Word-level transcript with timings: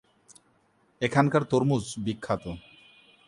এখানকার 1.01 1.43
তরমুজ 1.51 1.85
বিখ্যাত। 2.05 2.43